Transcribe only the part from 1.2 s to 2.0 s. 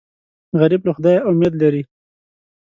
امید لري